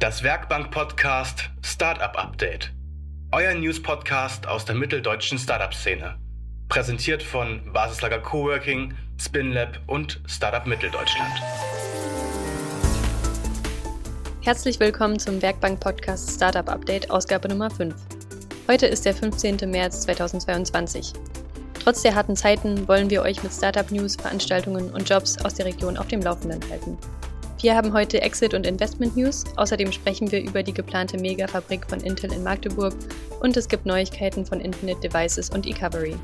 Das 0.00 0.22
Werkbank-Podcast 0.22 1.50
Startup 1.62 2.16
Update. 2.16 2.72
Euer 3.32 3.52
News-Podcast 3.52 4.48
aus 4.48 4.64
der 4.64 4.74
mitteldeutschen 4.74 5.36
Startup-Szene. 5.38 6.16
Präsentiert 6.70 7.22
von 7.22 7.70
Basislager 7.70 8.18
Coworking, 8.18 8.94
SpinLab 9.20 9.78
und 9.86 10.22
Startup 10.26 10.66
Mitteldeutschland. 10.66 11.34
Herzlich 14.40 14.80
willkommen 14.80 15.18
zum 15.18 15.42
Werkbank-Podcast 15.42 16.30
Startup 16.30 16.70
Update, 16.70 17.10
Ausgabe 17.10 17.48
Nummer 17.48 17.68
5. 17.68 17.94
Heute 18.68 18.86
ist 18.86 19.04
der 19.04 19.14
15. 19.14 19.70
März 19.70 20.00
2022. 20.00 21.12
Trotz 21.78 22.00
der 22.00 22.14
harten 22.14 22.36
Zeiten 22.36 22.88
wollen 22.88 23.10
wir 23.10 23.20
euch 23.20 23.42
mit 23.42 23.52
Startup-News, 23.52 24.16
Veranstaltungen 24.16 24.90
und 24.94 25.06
Jobs 25.06 25.36
aus 25.44 25.52
der 25.52 25.66
Region 25.66 25.98
auf 25.98 26.08
dem 26.08 26.22
Laufenden 26.22 26.62
halten. 26.70 26.96
Wir 27.62 27.76
haben 27.76 27.92
heute 27.92 28.22
Exit- 28.22 28.54
und 28.54 28.66
Investment-News. 28.66 29.44
Außerdem 29.56 29.92
sprechen 29.92 30.32
wir 30.32 30.42
über 30.42 30.62
die 30.62 30.72
geplante 30.72 31.18
Megafabrik 31.18 31.84
von 31.90 32.00
Intel 32.00 32.32
in 32.32 32.42
Magdeburg 32.42 32.94
und 33.40 33.54
es 33.54 33.68
gibt 33.68 33.84
Neuigkeiten 33.84 34.46
von 34.46 34.60
Infinite 34.60 35.00
Devices 35.06 35.50
und 35.50 35.66
eCovery. 35.66 36.16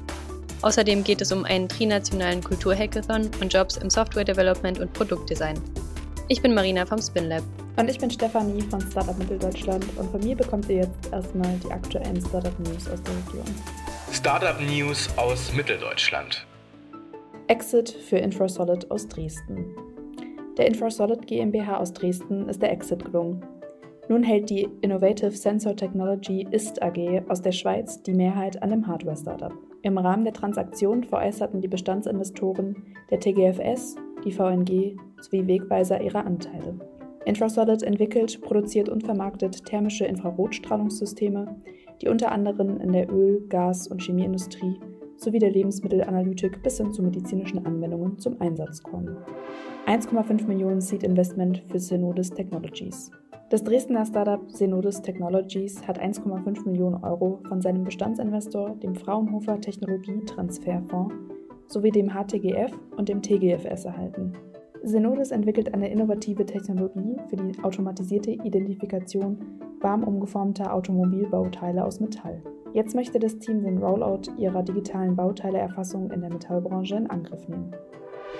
Außerdem 0.62 1.04
geht 1.04 1.20
es 1.20 1.32
um 1.32 1.44
einen 1.44 1.68
trinationalen 1.68 2.42
Kulturhackathon 2.42 3.30
und 3.38 3.52
Jobs 3.52 3.76
im 3.76 3.90
Software-Development 3.90 4.78
und 4.80 4.90
Produktdesign. 4.94 5.60
Ich 6.28 6.40
bin 6.40 6.54
Marina 6.54 6.86
vom 6.86 7.02
SpinLab. 7.02 7.42
Und 7.76 7.90
ich 7.90 7.98
bin 7.98 8.10
Stefanie 8.10 8.62
von 8.62 8.80
Startup 8.80 9.18
Mitteldeutschland 9.18 9.84
und 9.98 10.10
von 10.10 10.20
mir 10.20 10.36
bekommt 10.36 10.70
ihr 10.70 10.76
jetzt 10.76 11.12
erstmal 11.12 11.54
die 11.62 11.70
aktuellen 11.70 12.18
Startup 12.18 12.58
News 12.60 12.88
aus 12.88 13.02
der 13.02 13.14
Region. 13.14 13.54
Startup 14.10 14.58
News 14.58 15.10
aus 15.16 15.52
Mitteldeutschland. 15.52 16.46
Exit 17.48 17.90
für 17.90 18.16
Infrasolid 18.16 18.90
aus 18.90 19.06
Dresden. 19.06 19.85
Der 20.56 20.66
Infrasolid 20.66 21.26
GmbH 21.26 21.76
aus 21.76 21.92
Dresden 21.92 22.48
ist 22.48 22.62
der 22.62 22.72
Exit 22.72 23.04
gelungen. 23.04 23.44
Nun 24.08 24.22
hält 24.22 24.48
die 24.48 24.68
Innovative 24.80 25.32
Sensor 25.32 25.76
Technology 25.76 26.46
IST 26.50 26.80
AG 26.80 27.22
aus 27.28 27.42
der 27.42 27.52
Schweiz 27.52 28.02
die 28.02 28.14
Mehrheit 28.14 28.62
an 28.62 28.70
dem 28.70 28.86
Hardware-Startup. 28.86 29.52
Im 29.82 29.98
Rahmen 29.98 30.24
der 30.24 30.32
Transaktion 30.32 31.04
veräußerten 31.04 31.60
die 31.60 31.68
Bestandsinvestoren 31.68 32.76
der 33.10 33.20
TGFS, 33.20 33.96
die 34.24 34.32
VNG 34.32 34.96
sowie 35.20 35.46
Wegweiser 35.46 36.00
ihre 36.00 36.24
Anteile. 36.24 36.78
Infrasolid 37.26 37.82
entwickelt, 37.82 38.40
produziert 38.40 38.88
und 38.88 39.04
vermarktet 39.04 39.64
thermische 39.66 40.06
Infrarotstrahlungssysteme, 40.06 41.56
die 42.00 42.08
unter 42.08 42.32
anderem 42.32 42.80
in 42.80 42.92
der 42.92 43.12
Öl-, 43.12 43.46
Gas- 43.48 43.88
und 43.88 44.00
Chemieindustrie 44.00 44.78
sowie 45.16 45.38
der 45.38 45.50
Lebensmittelanalytik 45.50 46.62
bis 46.62 46.78
hin 46.78 46.92
zu 46.92 47.02
medizinischen 47.02 47.64
Anwendungen 47.64 48.18
zum 48.18 48.40
Einsatz 48.40 48.82
kommen. 48.82 49.16
1,5 49.86 50.46
Millionen 50.46 50.80
Seed 50.80 51.02
Investment 51.02 51.62
für 51.68 51.78
Synodis 51.78 52.30
Technologies. 52.30 53.10
Das 53.48 53.62
Dresdner 53.62 54.04
Startup 54.04 54.40
Synodis 54.50 55.02
Technologies 55.02 55.86
hat 55.86 56.02
1,5 56.02 56.66
Millionen 56.66 57.04
Euro 57.04 57.40
von 57.46 57.60
seinem 57.60 57.84
Bestandsinvestor, 57.84 58.76
dem 58.82 58.96
Fraunhofer 58.96 59.60
Technologietransferfonds, 59.60 61.14
sowie 61.68 61.90
dem 61.90 62.10
HTGF 62.10 62.72
und 62.96 63.08
dem 63.08 63.22
TGFS 63.22 63.84
erhalten. 63.84 64.32
Synodis 64.82 65.30
entwickelt 65.30 65.74
eine 65.74 65.90
innovative 65.90 66.44
Technologie 66.44 67.16
für 67.28 67.36
die 67.36 67.62
automatisierte 67.62 68.30
Identifikation 68.30 69.38
warm 69.80 70.04
umgeformter 70.04 70.72
Automobilbauteile 70.72 71.84
aus 71.84 72.00
Metall. 72.00 72.42
Jetzt 72.72 72.94
möchte 72.94 73.18
das 73.18 73.38
Team 73.38 73.62
den 73.62 73.78
Rollout 73.78 74.30
ihrer 74.38 74.62
digitalen 74.62 75.16
Bauteileerfassung 75.16 76.10
in 76.10 76.20
der 76.20 76.30
Metallbranche 76.30 76.96
in 76.96 77.08
Angriff 77.08 77.48
nehmen. 77.48 77.74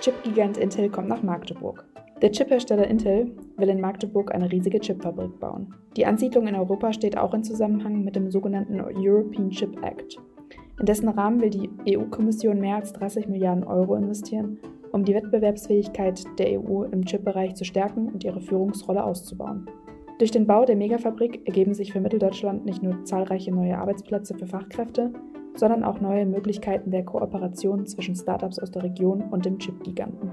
Chipgigant 0.01 0.57
Intel 0.59 0.91
kommt 0.91 1.09
nach 1.09 1.23
Magdeburg. 1.23 1.85
Der 2.23 2.33
Chiphersteller 2.33 2.87
Intel 2.87 3.33
will 3.57 3.69
in 3.69 3.81
Magdeburg 3.81 4.35
eine 4.35 4.51
riesige 4.51 4.81
Chipfabrik 4.81 5.39
bauen. 5.39 5.75
Die 5.97 6.07
Ansiedlung 6.07 6.47
in 6.47 6.55
Europa 6.55 6.93
steht 6.93 7.19
auch 7.19 7.35
in 7.35 7.45
Zusammenhang 7.45 8.05
mit 8.05 8.17
dem 8.17 8.31
sogenannten 8.31 8.81
European 8.81 9.51
Chip 9.51 9.83
Act. 9.83 10.19
In 10.79 10.87
dessen 10.87 11.09
Rahmen 11.09 11.41
will 11.41 11.51
die 11.51 11.71
EU-Kommission 11.89 12.61
mehr 12.61 12.77
als 12.77 12.93
30 12.93 13.29
Milliarden 13.29 13.65
Euro 13.65 13.95
investieren, 13.95 14.59
um 14.93 15.05
die 15.05 15.15
Wettbewerbsfähigkeit 15.15 16.25
der 16.39 16.61
EU 16.61 16.85
im 16.85 17.05
Chipbereich 17.05 17.55
zu 17.55 17.65
stärken 17.65 18.09
und 18.09 18.25
ihre 18.25 18.41
Führungsrolle 18.41 19.05
auszubauen. 19.05 19.69
Durch 20.19 20.31
den 20.31 20.47
Bau 20.47 20.65
der 20.65 20.77
Megafabrik 20.77 21.47
ergeben 21.47 21.75
sich 21.75 21.93
für 21.93 22.01
Mitteldeutschland 22.01 22.65
nicht 22.65 22.83
nur 22.83 23.05
zahlreiche 23.05 23.55
neue 23.55 23.77
Arbeitsplätze 23.77 24.35
für 24.35 24.47
Fachkräfte, 24.47 25.13
sondern 25.55 25.85
auch 25.85 26.01
neue 26.01 26.25
Möglichkeiten 26.25 26.91
der 26.91 27.05
Kooperation 27.05 27.87
zwischen 27.87 28.15
Startups 28.15 28.59
aus 28.59 28.71
der 28.71 28.83
Region 28.83 29.23
und 29.31 29.45
dem 29.45 29.59
Chip-Giganten. 29.59 30.31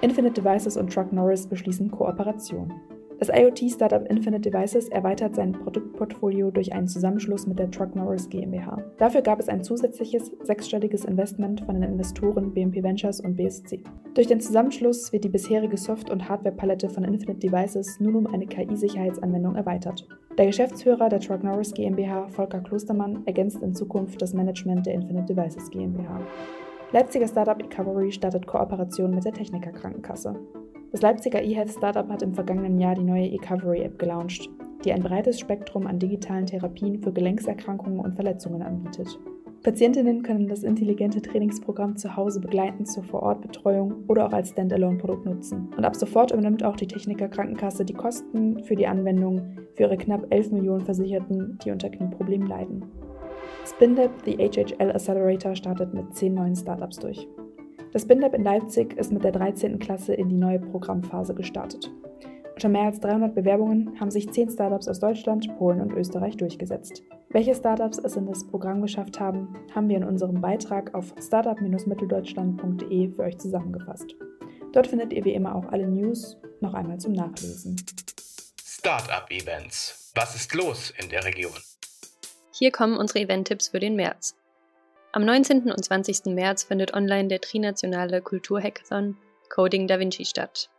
Infinite 0.00 0.42
Devices 0.42 0.76
und 0.76 0.92
Truck 0.92 1.12
Norris 1.12 1.46
beschließen 1.46 1.92
Kooperation. 1.92 2.72
Das 3.20 3.28
IoT-Startup 3.28 4.02
Infinite 4.08 4.50
Devices 4.50 4.88
erweitert 4.88 5.34
sein 5.34 5.52
Produktportfolio 5.52 6.50
durch 6.50 6.72
einen 6.72 6.88
Zusammenschluss 6.88 7.46
mit 7.46 7.58
der 7.58 7.70
Truck 7.70 7.94
Norris 7.94 8.30
GmbH. 8.30 8.82
Dafür 8.96 9.20
gab 9.20 9.38
es 9.38 9.50
ein 9.50 9.62
zusätzliches 9.62 10.32
sechsstelliges 10.42 11.04
Investment 11.04 11.60
von 11.60 11.74
den 11.74 11.90
Investoren 11.90 12.54
BMP 12.54 12.82
Ventures 12.82 13.20
und 13.20 13.36
BSC. 13.36 13.82
Durch 14.14 14.26
den 14.26 14.40
Zusammenschluss 14.40 15.12
wird 15.12 15.24
die 15.24 15.28
bisherige 15.28 15.76
Soft- 15.76 16.08
und 16.08 16.30
Hardware-Palette 16.30 16.88
von 16.88 17.04
Infinite 17.04 17.46
Devices 17.46 18.00
nun 18.00 18.16
um 18.16 18.26
eine 18.26 18.46
KI-Sicherheitsanwendung 18.46 19.54
erweitert. 19.54 20.08
Der 20.38 20.46
Geschäftsführer 20.46 21.10
der 21.10 21.20
Truck 21.20 21.44
Norris 21.44 21.74
GmbH, 21.74 22.28
Volker 22.28 22.60
Klostermann, 22.60 23.26
ergänzt 23.26 23.62
in 23.62 23.74
Zukunft 23.74 24.22
das 24.22 24.32
Management 24.32 24.86
der 24.86 24.94
Infinite 24.94 25.34
Devices 25.34 25.68
GmbH. 25.68 26.22
Leipziger 26.92 27.28
Startup 27.28 27.62
Recovery 27.62 28.10
startet 28.12 28.46
Kooperation 28.46 29.14
mit 29.14 29.26
der 29.26 29.34
Techniker 29.34 29.72
Krankenkasse. 29.72 30.34
Das 30.92 31.02
Leipziger 31.02 31.40
eHealth-Startup 31.40 32.08
hat 32.08 32.22
im 32.22 32.34
vergangenen 32.34 32.80
Jahr 32.80 32.96
die 32.96 33.04
neue 33.04 33.30
eCovery-App 33.30 33.96
gelauncht, 33.96 34.50
die 34.84 34.92
ein 34.92 35.02
breites 35.02 35.38
Spektrum 35.38 35.86
an 35.86 36.00
digitalen 36.00 36.46
Therapien 36.46 37.00
für 37.00 37.12
Gelenkserkrankungen 37.12 38.00
und 38.00 38.16
Verletzungen 38.16 38.60
anbietet. 38.62 39.20
Patientinnen 39.62 40.22
können 40.22 40.48
das 40.48 40.64
intelligente 40.64 41.22
Trainingsprogramm 41.22 41.96
zu 41.96 42.16
Hause 42.16 42.40
begleitend 42.40 42.88
zur 42.88 43.04
Vorortbetreuung 43.04 44.04
oder 44.08 44.26
auch 44.26 44.32
als 44.32 44.50
Standalone-Produkt 44.50 45.26
nutzen. 45.26 45.68
Und 45.76 45.84
ab 45.84 45.94
sofort 45.94 46.32
übernimmt 46.32 46.64
auch 46.64 46.76
die 46.76 46.88
Techniker 46.88 47.28
Krankenkasse 47.28 47.84
die 47.84 47.94
Kosten 47.94 48.64
für 48.64 48.74
die 48.74 48.86
Anwendung 48.86 49.58
für 49.74 49.84
ihre 49.84 49.98
knapp 49.98 50.26
11 50.30 50.50
Millionen 50.50 50.84
Versicherten, 50.84 51.58
die 51.64 51.70
unter 51.70 51.90
Knieproblemen 51.90 52.48
leiden. 52.48 52.84
SpinLab, 53.64 54.10
the 54.24 54.38
HHL 54.38 54.90
Accelerator, 54.90 55.54
startet 55.54 55.94
mit 55.94 56.14
10 56.14 56.34
neuen 56.34 56.56
Startups 56.56 56.98
durch. 56.98 57.28
Das 57.92 58.06
BINLab 58.06 58.34
in 58.34 58.44
Leipzig 58.44 58.96
ist 58.98 59.10
mit 59.10 59.24
der 59.24 59.32
13. 59.32 59.80
Klasse 59.80 60.14
in 60.14 60.28
die 60.28 60.36
neue 60.36 60.60
Programmphase 60.60 61.34
gestartet. 61.34 61.90
Unter 62.54 62.68
mehr 62.68 62.84
als 62.84 63.00
300 63.00 63.34
Bewerbungen 63.34 63.98
haben 63.98 64.12
sich 64.12 64.30
10 64.30 64.50
Startups 64.50 64.86
aus 64.86 65.00
Deutschland, 65.00 65.48
Polen 65.58 65.80
und 65.80 65.92
Österreich 65.94 66.36
durchgesetzt. 66.36 67.02
Welche 67.30 67.54
Startups 67.54 67.98
es 67.98 68.14
in 68.14 68.26
das 68.26 68.46
Programm 68.46 68.80
geschafft 68.80 69.18
haben, 69.18 69.54
haben 69.74 69.88
wir 69.88 69.96
in 69.96 70.04
unserem 70.04 70.40
Beitrag 70.40 70.94
auf 70.94 71.12
startup-mitteldeutschland.de 71.20 73.12
für 73.12 73.22
euch 73.22 73.38
zusammengefasst. 73.38 74.14
Dort 74.72 74.86
findet 74.86 75.12
ihr 75.12 75.24
wie 75.24 75.34
immer 75.34 75.56
auch 75.56 75.66
alle 75.72 75.88
News 75.88 76.36
noch 76.60 76.74
einmal 76.74 76.98
zum 76.98 77.12
Nachlesen. 77.12 77.74
Startup 78.62 79.28
Events. 79.30 80.12
Was 80.14 80.36
ist 80.36 80.54
los 80.54 80.92
in 81.02 81.08
der 81.08 81.24
Region? 81.24 81.58
Hier 82.52 82.70
kommen 82.70 82.96
unsere 82.96 83.20
Event-Tipps 83.20 83.68
für 83.68 83.80
den 83.80 83.96
März. 83.96 84.36
Am 85.12 85.24
19. 85.24 85.72
und 85.72 85.84
20. 85.84 86.26
März 86.26 86.62
findet 86.62 86.94
online 86.94 87.26
der 87.26 87.40
trinationale 87.40 88.22
Kulturhackathon 88.22 89.16
Coding 89.48 89.88
Da 89.88 89.98
Vinci 89.98 90.24
statt. 90.24 90.70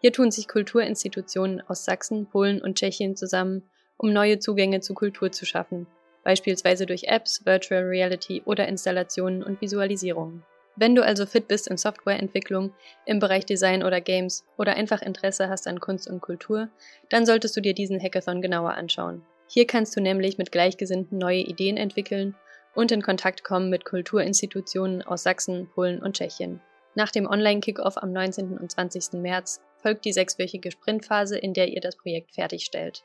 Hier 0.00 0.12
tun 0.12 0.32
sich 0.32 0.48
Kulturinstitutionen 0.48 1.62
aus 1.68 1.84
Sachsen, 1.84 2.26
Polen 2.26 2.60
und 2.60 2.74
Tschechien 2.74 3.14
zusammen, 3.14 3.62
um 3.96 4.12
neue 4.12 4.40
Zugänge 4.40 4.80
zu 4.80 4.92
Kultur 4.92 5.30
zu 5.30 5.46
schaffen, 5.46 5.86
beispielsweise 6.24 6.84
durch 6.84 7.04
Apps, 7.04 7.46
Virtual 7.46 7.84
Reality 7.84 8.42
oder 8.44 8.66
Installationen 8.66 9.44
und 9.44 9.60
Visualisierungen. 9.60 10.42
Wenn 10.74 10.96
du 10.96 11.04
also 11.04 11.24
fit 11.24 11.46
bist 11.46 11.68
in 11.68 11.76
Softwareentwicklung, 11.76 12.72
im 13.06 13.20
Bereich 13.20 13.46
Design 13.46 13.84
oder 13.84 14.00
Games 14.00 14.44
oder 14.58 14.74
einfach 14.74 15.00
Interesse 15.00 15.48
hast 15.48 15.68
an 15.68 15.78
Kunst 15.78 16.10
und 16.10 16.20
Kultur, 16.20 16.70
dann 17.08 17.24
solltest 17.24 17.56
du 17.56 17.60
dir 17.60 17.72
diesen 17.72 18.02
Hackathon 18.02 18.42
genauer 18.42 18.74
anschauen. 18.74 19.22
Hier 19.46 19.68
kannst 19.68 19.94
du 19.94 20.00
nämlich 20.00 20.38
mit 20.38 20.50
Gleichgesinnten 20.50 21.18
neue 21.18 21.42
Ideen 21.42 21.76
entwickeln 21.76 22.34
und 22.74 22.92
in 22.92 23.02
Kontakt 23.02 23.44
kommen 23.44 23.70
mit 23.70 23.84
Kulturinstitutionen 23.84 25.02
aus 25.02 25.22
Sachsen, 25.22 25.68
Polen 25.74 26.00
und 26.02 26.16
Tschechien. 26.16 26.60
Nach 26.94 27.10
dem 27.10 27.26
Online-Kickoff 27.26 27.96
am 27.96 28.12
19. 28.12 28.56
und 28.58 28.70
20. 28.70 29.20
März 29.20 29.60
folgt 29.82 30.04
die 30.04 30.12
sechswöchige 30.12 30.70
Sprintphase, 30.70 31.36
in 31.36 31.52
der 31.52 31.68
ihr 31.68 31.80
das 31.80 31.96
Projekt 31.96 32.34
fertigstellt. 32.34 33.02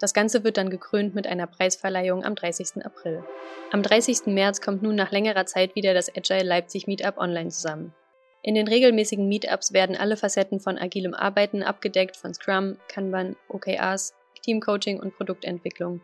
Das 0.00 0.14
Ganze 0.14 0.44
wird 0.44 0.56
dann 0.56 0.70
gekrönt 0.70 1.14
mit 1.14 1.26
einer 1.26 1.46
Preisverleihung 1.46 2.24
am 2.24 2.34
30. 2.34 2.84
April. 2.84 3.24
Am 3.72 3.82
30. 3.82 4.26
März 4.26 4.60
kommt 4.60 4.82
nun 4.82 4.94
nach 4.94 5.10
längerer 5.10 5.46
Zeit 5.46 5.74
wieder 5.74 5.94
das 5.94 6.14
Agile 6.14 6.44
Leipzig 6.44 6.86
Meetup 6.86 7.18
online 7.18 7.50
zusammen. 7.50 7.94
In 8.42 8.54
den 8.54 8.68
regelmäßigen 8.68 9.28
Meetups 9.28 9.72
werden 9.72 9.96
alle 9.96 10.16
Facetten 10.16 10.60
von 10.60 10.78
agilem 10.78 11.14
Arbeiten 11.14 11.62
abgedeckt, 11.62 12.16
von 12.16 12.32
Scrum, 12.32 12.76
Kanban, 12.88 13.34
OKRs, 13.48 14.14
Teamcoaching 14.42 15.00
und 15.00 15.16
Produktentwicklung. 15.16 16.00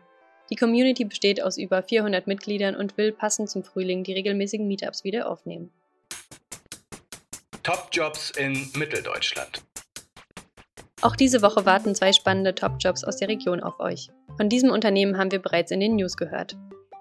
Die 0.49 0.55
Community 0.55 1.05
besteht 1.05 1.41
aus 1.41 1.57
über 1.57 1.81
400 1.81 2.27
Mitgliedern 2.27 2.75
und 2.75 2.97
will 2.97 3.11
passend 3.11 3.49
zum 3.49 3.63
Frühling 3.63 4.03
die 4.03 4.13
regelmäßigen 4.13 4.67
Meetups 4.67 5.03
wieder 5.03 5.29
aufnehmen. 5.29 5.71
Top-Jobs 7.63 8.31
in 8.31 8.69
Mitteldeutschland. 8.75 9.63
Auch 11.01 11.15
diese 11.15 11.41
Woche 11.41 11.65
warten 11.65 11.95
zwei 11.95 12.13
spannende 12.13 12.53
Top-Jobs 12.53 13.03
aus 13.03 13.17
der 13.17 13.27
Region 13.27 13.59
auf 13.59 13.79
euch. 13.79 14.09
Von 14.37 14.49
diesem 14.49 14.69
Unternehmen 14.69 15.17
haben 15.17 15.31
wir 15.31 15.41
bereits 15.41 15.71
in 15.71 15.79
den 15.79 15.95
News 15.95 16.15
gehört. 16.15 16.55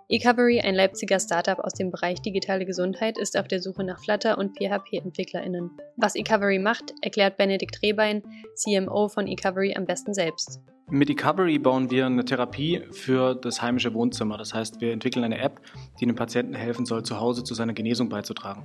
eCovery, 0.08 0.61
ein 0.61 0.75
Leipziger 0.75 1.20
Startup 1.20 1.58
aus 1.58 1.75
dem 1.75 1.91
Bereich 1.91 2.23
digitale 2.23 2.64
Gesundheit, 2.64 3.19
ist 3.19 3.37
auf 3.37 3.49
der 3.49 3.61
Suche 3.61 3.85
nach 3.85 4.02
Flutter- 4.02 4.38
und 4.38 4.56
PHP-EntwicklerInnen. 4.56 5.70
Was 5.96 6.17
eCovery 6.17 6.58
macht, 6.58 6.94
erklärt 7.02 7.37
Benedikt 7.37 7.82
Rehbein, 7.82 8.23
CMO 8.55 9.08
von 9.08 9.26
eCovery, 9.26 9.75
am 9.76 9.85
besten 9.85 10.14
selbst. 10.14 10.61
Mit 10.90 11.08
eCovery 11.08 11.58
bauen 11.58 11.90
wir 11.90 12.04
eine 12.04 12.26
Therapie 12.26 12.82
für 12.90 13.34
das 13.34 13.62
heimische 13.62 13.94
Wohnzimmer. 13.94 14.36
Das 14.36 14.52
heißt, 14.52 14.82
wir 14.82 14.92
entwickeln 14.92 15.25
eine 15.25 15.38
App, 15.38 15.60
die 15.98 16.06
dem 16.06 16.14
Patienten 16.14 16.54
helfen 16.54 16.84
soll, 16.84 17.02
zu 17.02 17.19
Hause 17.19 17.42
zu 17.42 17.54
seiner 17.54 17.72
Genesung 17.72 18.10
beizutragen. 18.10 18.64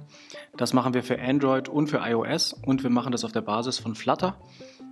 Das 0.58 0.74
machen 0.74 0.94
wir 0.94 1.02
für 1.02 1.20
Android 1.20 1.70
und 1.70 1.88
für 1.88 2.00
iOS 2.04 2.54
und 2.54 2.84
wir 2.84 2.90
machen 2.90 3.14
das 3.14 3.24
auf 3.24 3.32
der 3.32 3.42
Basis 3.42 3.80
von 3.80 3.96
Flutter. 3.96 4.38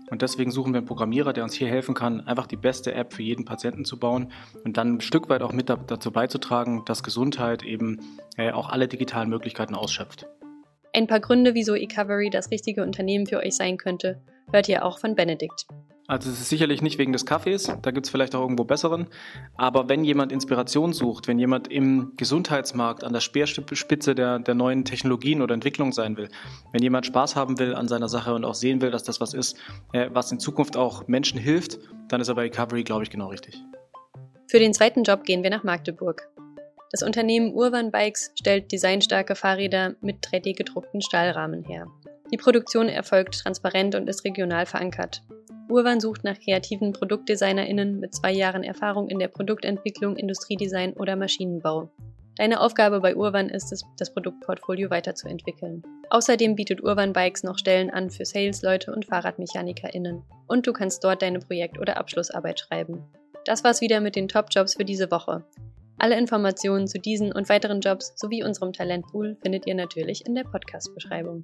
Und 0.09 0.21
deswegen 0.21 0.51
suchen 0.51 0.71
wir 0.71 0.77
einen 0.77 0.87
Programmierer, 0.87 1.33
der 1.33 1.43
uns 1.43 1.53
hier 1.53 1.67
helfen 1.67 1.93
kann, 1.93 2.21
einfach 2.21 2.47
die 2.47 2.55
beste 2.55 2.93
App 2.93 3.11
für 3.11 3.23
jeden 3.23 3.43
Patienten 3.43 3.83
zu 3.83 3.99
bauen 3.99 4.31
und 4.63 4.77
dann 4.77 4.95
ein 4.95 5.01
Stück 5.01 5.27
weit 5.27 5.41
auch 5.41 5.51
mit 5.51 5.69
dazu 5.69 6.11
beizutragen, 6.11 6.83
dass 6.85 7.03
Gesundheit 7.03 7.61
eben 7.63 7.99
äh, 8.37 8.51
auch 8.51 8.69
alle 8.69 8.87
digitalen 8.87 9.29
Möglichkeiten 9.29 9.75
ausschöpft. 9.75 10.27
Ein 10.93 11.07
paar 11.07 11.19
Gründe, 11.19 11.53
wieso 11.55 11.75
eCovery 11.75 12.29
das 12.29 12.51
richtige 12.51 12.83
Unternehmen 12.83 13.27
für 13.27 13.39
euch 13.39 13.57
sein 13.57 13.77
könnte, 13.77 14.21
hört 14.51 14.69
ihr 14.69 14.85
auch 14.85 14.99
von 14.99 15.15
Benedikt. 15.15 15.65
Also 16.09 16.29
es 16.29 16.39
ist 16.39 16.47
sicherlich 16.47 16.81
nicht 16.81 16.97
wegen 16.99 17.11
des 17.11 17.25
Kaffees, 17.25 17.69
da 17.81 17.91
gibt 17.91 18.05
es 18.05 18.09
vielleicht 18.09 18.33
auch 18.33 18.41
irgendwo 18.41 18.63
besseren. 18.63 19.07
Aber 19.57 19.89
wenn 19.89 20.05
jemand 20.05 20.31
Inspiration 20.31 20.93
sucht, 20.93 21.27
wenn 21.27 21.37
jemand 21.37 21.69
im 21.69 22.13
Gesundheitsmarkt 22.15 23.03
an 23.03 23.11
der 23.11 23.19
Speerspitze 23.19 24.15
der, 24.15 24.39
der 24.39 24.55
neuen 24.55 24.85
Technologien 24.85 25.41
oder 25.41 25.53
Entwicklung 25.53 25.91
sein 25.91 26.15
will, 26.15 26.29
wenn 26.71 26.81
jemand 26.81 27.05
Spaß 27.05 27.35
haben 27.35 27.59
will 27.59 27.75
an 27.75 27.89
seiner 27.89 28.07
Sache 28.07 28.33
und 28.33 28.45
auch 28.45 28.55
sehen 28.55 28.81
will, 28.81 28.89
dass 28.89 29.03
das 29.03 29.19
was 29.19 29.33
ist, 29.33 29.57
äh, 29.91 30.09
was 30.13 30.31
in 30.31 30.39
Zukunft 30.39 30.77
auch 30.77 31.09
Menschen 31.09 31.39
hilft, 31.39 31.77
dann 32.07 32.21
ist 32.21 32.29
er 32.29 32.35
bei 32.35 32.43
Recovery, 32.43 32.85
glaube 32.85 33.03
ich, 33.03 33.09
genau 33.09 33.27
richtig. 33.27 33.61
Für 34.49 34.59
den 34.59 34.73
zweiten 34.73 35.03
Job 35.03 35.25
gehen 35.25 35.43
wir 35.43 35.49
nach 35.49 35.65
Magdeburg. 35.65 36.29
Das 36.91 37.03
Unternehmen 37.03 37.53
Urban 37.53 37.91
Bikes 37.91 38.31
stellt 38.39 38.71
designstarke 38.71 39.35
Fahrräder 39.35 39.95
mit 39.99 40.25
3D 40.25 40.55
gedruckten 40.55 41.01
Stahlrahmen 41.01 41.65
her. 41.65 41.87
Die 42.31 42.37
Produktion 42.37 42.89
erfolgt 42.89 43.39
transparent 43.39 43.95
und 43.95 44.09
ist 44.09 44.25
regional 44.25 44.65
verankert. 44.65 45.23
Urban 45.69 45.99
sucht 45.99 46.23
nach 46.23 46.39
kreativen 46.39 46.93
ProduktdesignerInnen 46.93 47.99
mit 47.99 48.13
zwei 48.13 48.31
Jahren 48.31 48.63
Erfahrung 48.63 49.09
in 49.09 49.19
der 49.19 49.27
Produktentwicklung, 49.27 50.15
Industriedesign 50.15 50.93
oder 50.93 51.15
Maschinenbau. 51.15 51.89
Deine 52.37 52.61
Aufgabe 52.61 53.01
bei 53.01 53.15
Urban 53.15 53.49
ist 53.49 53.71
es, 53.71 53.83
das 53.97 54.13
Produktportfolio 54.13 54.89
weiterzuentwickeln. 54.89 55.81
Außerdem 56.09 56.55
bietet 56.55 56.83
Urban 56.83 57.11
Bikes 57.11 57.43
noch 57.43 57.57
Stellen 57.57 57.89
an 57.89 58.09
für 58.09 58.25
Salesleute 58.25 58.93
und 58.93 59.05
FahrradmechanikerInnen. 59.05 60.21
Und 60.47 60.67
du 60.67 60.73
kannst 60.73 61.03
dort 61.03 61.21
deine 61.21 61.39
Projekt- 61.39 61.79
oder 61.79 61.97
Abschlussarbeit 61.97 62.59
schreiben. 62.59 63.03
Das 63.45 63.63
war's 63.63 63.81
wieder 63.81 64.01
mit 64.01 64.15
den 64.15 64.27
Top-Jobs 64.27 64.75
für 64.75 64.85
diese 64.85 65.09
Woche. 65.09 65.43
Alle 65.97 66.17
Informationen 66.17 66.87
zu 66.87 66.99
diesen 66.99 67.31
und 67.31 67.49
weiteren 67.49 67.81
Jobs 67.81 68.13
sowie 68.15 68.43
unserem 68.43 68.71
Talentpool 68.71 69.35
findet 69.41 69.65
ihr 69.65 69.73
natürlich 69.73 70.27
in 70.27 70.35
der 70.35 70.43
Podcast-Beschreibung. 70.43 71.43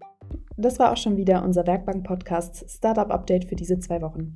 Das 0.58 0.80
war 0.80 0.92
auch 0.92 0.98
schon 0.98 1.18
wieder 1.18 1.44
unser 1.44 1.66
Werkbank-Podcast 1.66 2.70
Startup 2.70 3.12
Update 3.12 3.46
für 3.46 3.56
diese 3.56 3.80
zwei 3.80 4.02
Wochen. 4.02 4.36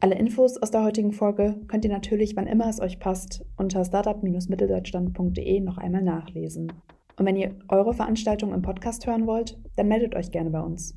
Alle 0.00 0.16
Infos 0.16 0.58
aus 0.58 0.70
der 0.70 0.84
heutigen 0.84 1.12
Folge 1.12 1.56
könnt 1.68 1.86
ihr 1.86 1.90
natürlich, 1.90 2.36
wann 2.36 2.46
immer 2.46 2.68
es 2.68 2.80
euch 2.80 2.98
passt, 2.98 3.46
unter 3.56 3.82
startup-mitteldeutschland.de 3.82 5.60
noch 5.60 5.78
einmal 5.78 6.02
nachlesen. 6.02 6.70
Und 7.18 7.24
wenn 7.24 7.36
ihr 7.36 7.56
eure 7.68 7.94
Veranstaltung 7.94 8.52
im 8.52 8.60
Podcast 8.60 9.06
hören 9.06 9.26
wollt, 9.26 9.58
dann 9.76 9.88
meldet 9.88 10.14
euch 10.14 10.30
gerne 10.30 10.50
bei 10.50 10.60
uns. 10.60 10.94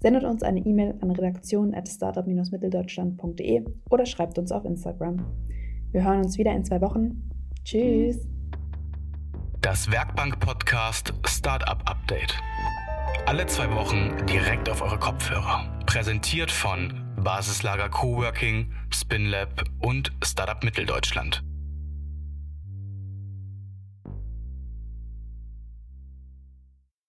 Sendet 0.00 0.24
uns 0.24 0.42
eine 0.42 0.58
E-Mail 0.58 0.96
an 1.00 1.12
redaktion.startup-mitteldeutschland.de 1.12 3.64
oder 3.88 4.06
schreibt 4.06 4.36
uns 4.38 4.50
auf 4.50 4.64
Instagram. 4.64 5.24
Wir 5.92 6.02
hören 6.04 6.18
uns 6.18 6.36
wieder 6.36 6.50
in 6.52 6.64
zwei 6.64 6.80
Wochen. 6.80 7.30
Tschüss. 7.64 8.26
Das 9.60 9.88
Werkbank-Podcast 9.92 11.14
Startup 11.26 11.78
Update. 11.84 12.34
Alle 13.26 13.46
zwei 13.46 13.70
Wochen 13.74 14.26
direkt 14.26 14.68
auf 14.68 14.82
eure 14.82 14.98
Kopfhörer. 14.98 15.64
Präsentiert 15.86 16.50
von 16.50 17.04
Basislager 17.16 17.88
Coworking, 17.88 18.72
Spinlab 18.90 19.64
und 19.78 20.12
Startup 20.24 20.62
Mitteldeutschland. 20.64 21.42